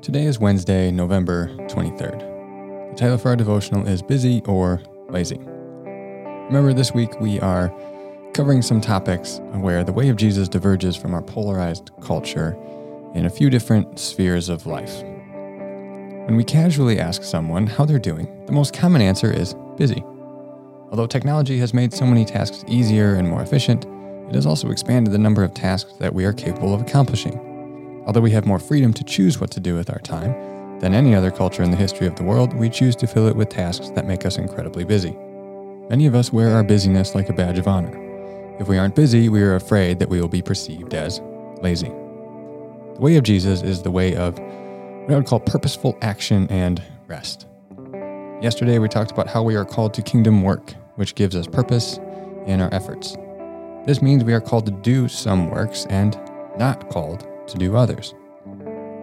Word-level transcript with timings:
Today 0.00 0.26
is 0.26 0.38
Wednesday, 0.38 0.92
November 0.92 1.48
23rd. 1.66 2.90
The 2.90 2.96
title 2.96 3.18
for 3.18 3.30
our 3.30 3.36
devotional 3.36 3.86
is 3.86 4.00
Busy 4.00 4.42
or 4.46 4.80
Lazy. 5.08 5.38
Remember, 5.38 6.72
this 6.72 6.94
week 6.94 7.20
we 7.20 7.40
are 7.40 7.74
covering 8.32 8.62
some 8.62 8.80
topics 8.80 9.40
where 9.54 9.82
the 9.82 9.92
way 9.92 10.08
of 10.08 10.16
Jesus 10.16 10.48
diverges 10.48 10.94
from 10.96 11.14
our 11.14 11.20
polarized 11.20 11.90
culture 12.00 12.56
in 13.14 13.26
a 13.26 13.30
few 13.30 13.50
different 13.50 13.98
spheres 13.98 14.48
of 14.48 14.66
life. 14.66 15.02
When 15.02 16.36
we 16.36 16.44
casually 16.44 17.00
ask 17.00 17.24
someone 17.24 17.66
how 17.66 17.84
they're 17.84 17.98
doing, 17.98 18.46
the 18.46 18.52
most 18.52 18.72
common 18.72 19.02
answer 19.02 19.32
is 19.32 19.56
busy. 19.76 20.04
Although 20.90 21.08
technology 21.08 21.58
has 21.58 21.74
made 21.74 21.92
so 21.92 22.06
many 22.06 22.24
tasks 22.24 22.64
easier 22.68 23.16
and 23.16 23.28
more 23.28 23.42
efficient, 23.42 23.84
it 24.28 24.36
has 24.36 24.46
also 24.46 24.70
expanded 24.70 25.12
the 25.12 25.18
number 25.18 25.42
of 25.42 25.54
tasks 25.54 25.92
that 25.98 26.14
we 26.14 26.24
are 26.24 26.32
capable 26.32 26.72
of 26.72 26.80
accomplishing. 26.80 27.57
Although 28.08 28.22
we 28.22 28.30
have 28.30 28.46
more 28.46 28.58
freedom 28.58 28.94
to 28.94 29.04
choose 29.04 29.38
what 29.38 29.50
to 29.50 29.60
do 29.60 29.74
with 29.74 29.90
our 29.90 29.98
time 29.98 30.78
than 30.80 30.94
any 30.94 31.14
other 31.14 31.30
culture 31.30 31.62
in 31.62 31.70
the 31.70 31.76
history 31.76 32.06
of 32.06 32.16
the 32.16 32.22
world, 32.22 32.54
we 32.54 32.70
choose 32.70 32.96
to 32.96 33.06
fill 33.06 33.28
it 33.28 33.36
with 33.36 33.50
tasks 33.50 33.90
that 33.90 34.06
make 34.06 34.24
us 34.24 34.38
incredibly 34.38 34.82
busy. 34.82 35.14
Many 35.90 36.06
of 36.06 36.14
us 36.14 36.32
wear 36.32 36.52
our 36.52 36.64
busyness 36.64 37.14
like 37.14 37.28
a 37.28 37.34
badge 37.34 37.58
of 37.58 37.68
honor. 37.68 37.94
If 38.58 38.66
we 38.66 38.78
aren't 38.78 38.94
busy, 38.94 39.28
we 39.28 39.42
are 39.42 39.56
afraid 39.56 39.98
that 39.98 40.08
we 40.08 40.22
will 40.22 40.28
be 40.28 40.40
perceived 40.40 40.94
as 40.94 41.20
lazy. 41.60 41.88
The 41.88 43.00
way 43.00 43.16
of 43.16 43.24
Jesus 43.24 43.60
is 43.60 43.82
the 43.82 43.90
way 43.90 44.16
of 44.16 44.38
what 44.38 45.12
I 45.12 45.16
would 45.16 45.26
call 45.26 45.40
purposeful 45.40 45.98
action 46.00 46.46
and 46.48 46.82
rest. 47.08 47.46
Yesterday, 48.40 48.78
we 48.78 48.88
talked 48.88 49.10
about 49.10 49.28
how 49.28 49.42
we 49.42 49.54
are 49.54 49.66
called 49.66 49.92
to 49.94 50.02
kingdom 50.02 50.42
work, 50.42 50.72
which 50.94 51.14
gives 51.14 51.36
us 51.36 51.46
purpose 51.46 51.98
in 52.46 52.62
our 52.62 52.72
efforts. 52.72 53.18
This 53.84 54.00
means 54.00 54.24
we 54.24 54.32
are 54.32 54.40
called 54.40 54.64
to 54.64 54.72
do 54.72 55.08
some 55.08 55.50
works 55.50 55.84
and 55.90 56.18
not 56.56 56.88
called 56.88 57.27
to 57.48 57.58
do 57.58 57.76
others. 57.76 58.14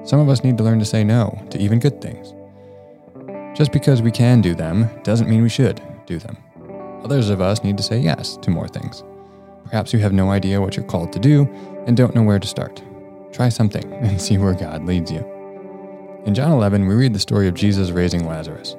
Some 0.04 0.20
of 0.20 0.30
us 0.30 0.44
need 0.44 0.58
to 0.58 0.64
learn 0.64 0.80
to 0.80 0.86
say 0.86 1.04
no 1.04 1.42
to 1.50 1.60
even 1.60 1.80
good 1.80 2.02
things. 2.02 2.34
Just 3.58 3.72
because 3.72 4.02
we 4.02 4.12
can 4.12 4.42
do 4.42 4.54
them 4.54 4.90
doesn't 5.04 5.30
mean 5.30 5.42
we 5.42 5.50
should 5.50 5.82
do 6.06 6.20
them. 6.20 6.38
Others 7.04 7.30
of 7.30 7.42
us 7.42 7.64
need 7.64 7.78
to 7.78 7.84
say 7.84 8.00
yes 8.00 8.38
to 8.38 8.52
more 8.52 8.68
things. 8.68 9.04
Perhaps 9.66 9.94
you 9.94 10.00
have 10.00 10.14
no 10.14 10.30
idea 10.30 10.62
what 10.62 10.76
you're 10.76 10.86
called 10.86 11.12
to 11.14 11.20
do 11.20 11.50
and 11.88 11.98
don't 11.98 12.16
know 12.16 12.24
where 12.24 12.40
to 12.40 12.48
start. 12.48 12.84
Try 13.32 13.50
something 13.50 13.92
and 14.04 14.22
see 14.22 14.38
where 14.38 14.54
God 14.54 14.86
leads 14.86 15.12
you. 15.12 15.20
In 16.26 16.34
John 16.34 16.52
11, 16.52 16.88
we 16.88 16.96
read 16.96 17.14
the 17.14 17.20
story 17.20 17.48
of 17.48 17.54
Jesus 17.54 17.92
raising 17.92 18.28
Lazarus. 18.28 18.76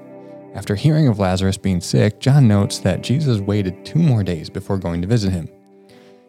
After 0.55 0.75
hearing 0.75 1.07
of 1.07 1.19
Lazarus 1.19 1.57
being 1.57 1.81
sick, 1.81 2.19
John 2.19 2.49
notes 2.49 2.79
that 2.79 3.03
Jesus 3.03 3.41
waited 3.41 3.85
two 3.85 3.99
more 3.99 4.25
days 4.25 4.49
before 4.49 4.79
going 4.79 5.03
to 5.03 5.09
visit 5.09 5.33
him. 5.33 5.49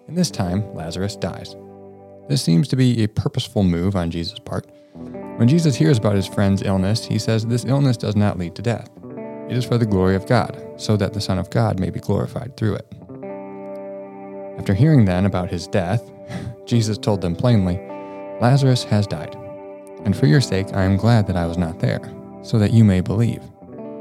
And 0.08 0.18
this 0.18 0.30
time, 0.30 0.74
Lazarus 0.76 1.16
dies. 1.16 1.56
This 2.28 2.42
seems 2.42 2.68
to 2.70 2.76
be 2.76 3.04
a 3.04 3.08
purposeful 3.08 3.64
move 3.64 3.96
on 3.96 4.12
Jesus' 4.12 4.40
part. 4.40 4.68
When 5.38 5.48
Jesus 5.48 5.76
hears 5.76 5.98
about 5.98 6.16
his 6.16 6.28
friend's 6.28 6.62
illness, 6.62 7.06
he 7.06 7.20
says 7.20 7.46
this 7.46 7.64
illness 7.64 7.96
does 7.96 8.16
not 8.16 8.38
lead 8.38 8.56
to 8.56 8.62
death. 8.62 8.90
It 9.50 9.56
is 9.56 9.64
for 9.64 9.78
the 9.78 9.86
glory 9.86 10.16
of 10.16 10.26
God, 10.26 10.62
so 10.76 10.98
that 10.98 11.14
the 11.14 11.22
Son 11.22 11.38
of 11.38 11.50
God 11.50 11.80
may 11.80 11.90
be 11.90 12.00
glorified 12.00 12.58
through 12.58 12.76
it. 12.76 12.88
After 14.60 14.74
hearing 14.74 15.06
then 15.06 15.26
about 15.26 15.50
his 15.50 15.68
death, 15.68 16.12
Jesus 16.66 16.98
told 16.98 17.22
them 17.22 17.36
plainly, 17.36 17.78
Lazarus 18.42 18.84
has 18.86 19.08
died. 19.08 19.36
And 20.04 20.16
for 20.16 20.26
your 20.26 20.42
sake, 20.42 20.74
I 20.74 20.84
am 20.84 20.98
glad 20.98 21.28
that 21.28 21.38
I 21.38 21.46
was 21.46 21.58
not 21.58 21.80
there, 21.80 22.02
so 22.42 22.60
that 22.60 22.74
you 22.74 22.84
may 22.84 23.00
believe. 23.00 23.42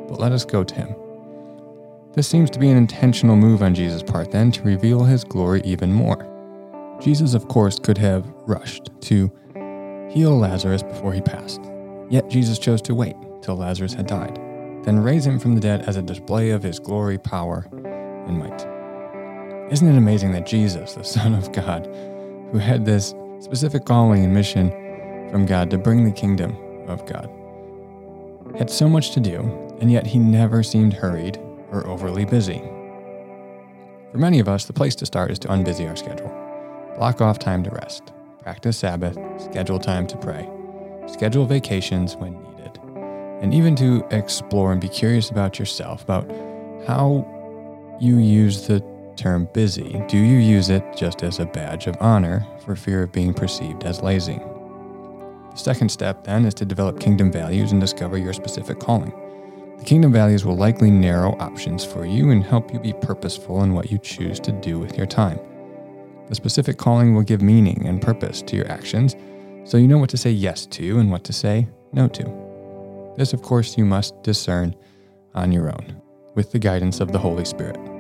But 0.09 0.19
let 0.19 0.33
us 0.33 0.45
go 0.45 0.65
to 0.65 0.75
him. 0.75 0.95
This 2.15 2.27
seems 2.27 2.51
to 2.51 2.59
be 2.59 2.71
an 2.71 2.77
intentional 2.77 3.37
move 3.37 3.63
on 3.63 3.75
Jesus' 3.75 4.03
part, 4.03 4.33
then, 4.33 4.51
to 4.53 4.63
reveal 4.63 5.05
his 5.05 5.23
glory 5.23 5.61
even 5.65 5.93
more. 5.93 6.27
Jesus, 7.00 7.34
of 7.34 7.48
course, 7.48 7.78
could 7.78 7.98
have 7.98 8.27
rushed 8.47 8.91
to 9.02 9.30
heal 10.11 10.36
Lazarus 10.36 10.83
before 10.83 11.12
he 11.12 11.20
passed. 11.20 11.61
Yet 12.08 12.29
Jesus 12.29 12.58
chose 12.58 12.80
to 12.83 12.95
wait 12.95 13.17
till 13.42 13.57
Lazarus 13.57 13.92
had 13.92 14.07
died, 14.07 14.36
then 14.84 14.98
raise 14.98 15.27
him 15.27 15.39
from 15.39 15.55
the 15.55 15.61
dead 15.61 15.83
as 15.83 15.96
a 15.96 16.02
display 16.02 16.51
of 16.51 16.62
his 16.62 16.79
glory, 16.79 17.18
power, 17.18 17.67
and 18.27 18.39
might. 18.39 18.67
Isn't 19.70 19.89
it 19.89 19.98
amazing 19.98 20.33
that 20.33 20.46
Jesus, 20.46 20.95
the 20.95 21.05
Son 21.17 21.35
of 21.35 21.52
God, 21.52 21.86
who 22.52 22.58
had 22.58 22.85
this 22.85 23.14
specific 23.40 23.85
calling 23.85 24.24
and 24.24 24.33
mission 24.33 24.70
from 25.30 25.45
God 25.45 25.70
to 25.70 25.79
bring 25.79 26.05
the 26.05 26.12
kingdom 26.12 26.56
of 26.89 27.05
God, 27.05 27.29
had 28.56 28.70
so 28.70 28.89
much 28.89 29.11
to 29.12 29.20
do, 29.20 29.40
and 29.80 29.90
yet 29.90 30.06
he 30.06 30.18
never 30.18 30.62
seemed 30.62 30.95
hurried 30.95 31.39
or 31.70 31.86
overly 31.86 32.24
busy? 32.24 32.62
For 34.12 34.18
many 34.18 34.39
of 34.39 34.48
us, 34.48 34.64
the 34.64 34.73
place 34.73 34.95
to 34.96 35.06
start 35.06 35.30
is 35.30 35.39
to 35.40 35.48
unbusy 35.48 35.86
our 35.89 35.96
schedule. 35.96 36.45
Block 36.96 37.20
off 37.20 37.39
time 37.39 37.62
to 37.62 37.70
rest, 37.70 38.12
practice 38.42 38.79
Sabbath, 38.79 39.18
schedule 39.39 39.79
time 39.79 40.07
to 40.07 40.17
pray, 40.17 40.48
schedule 41.07 41.45
vacations 41.45 42.17
when 42.17 42.42
needed, 42.42 42.80
and 43.42 43.52
even 43.52 43.77
to 43.77 44.02
explore 44.11 44.73
and 44.73 44.80
be 44.80 44.89
curious 44.89 45.29
about 45.29 45.58
yourself, 45.58 46.02
about 46.02 46.30
how 46.86 47.27
you 48.01 48.17
use 48.17 48.67
the 48.67 48.83
term 49.17 49.46
busy. 49.52 50.02
Do 50.08 50.17
you 50.17 50.39
use 50.39 50.70
it 50.70 50.83
just 50.96 51.23
as 51.23 51.39
a 51.39 51.45
badge 51.45 51.86
of 51.86 51.98
honor 52.01 52.46
for 52.64 52.74
fear 52.74 53.02
of 53.02 53.12
being 53.12 53.35
perceived 53.35 53.85
as 53.85 54.02
lazy? 54.02 54.39
The 55.51 55.56
second 55.56 55.90
step, 55.90 56.24
then, 56.24 56.46
is 56.46 56.55
to 56.55 56.64
develop 56.64 56.98
kingdom 56.98 57.30
values 57.30 57.73
and 57.73 57.80
discover 57.80 58.17
your 58.17 58.33
specific 58.33 58.79
calling. 58.79 59.12
The 59.77 59.85
kingdom 59.85 60.12
values 60.12 60.46
will 60.46 60.56
likely 60.56 60.90
narrow 60.90 61.36
options 61.40 61.85
for 61.85 62.06
you 62.06 62.30
and 62.30 62.42
help 62.42 62.73
you 62.73 62.80
be 62.80 62.95
purposeful 62.95 63.62
in 63.62 63.74
what 63.74 63.90
you 63.90 63.98
choose 63.98 64.40
to 64.40 64.52
do 64.52 64.79
with 64.79 64.96
your 64.96 65.06
time. 65.06 65.39
The 66.29 66.35
specific 66.35 66.77
calling 66.77 67.14
will 67.14 67.23
give 67.23 67.42
meaning 67.42 67.87
and 67.87 68.03
purpose 68.03 68.42
to 68.42 68.57
your 68.57 68.70
actions, 68.70 69.14
so 69.64 69.77
you 69.77 69.89
know 69.89 69.98
what 69.98 70.11
to 70.11 70.17
say 70.17 70.31
yes 70.31 70.67
to 70.67 70.98
and 70.98 71.11
what 71.11 71.25
to 71.25 71.33
say 71.33 71.69
no 71.92 72.09
to. 72.09 73.14
This, 73.17 73.33
of 73.33 73.42
course, 73.42 73.79
you 73.79 73.85
must 73.85 74.23
discern 74.23 74.75
on 75.35 75.53
your 75.53 75.69
own, 75.69 76.03
with 76.35 76.53
the 76.53 76.59
guidance 76.59 77.01
of 77.01 77.13
the 77.13 77.19
Holy 77.19 77.45
Spirit. 77.45 77.95